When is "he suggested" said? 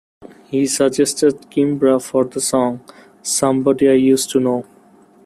0.45-1.43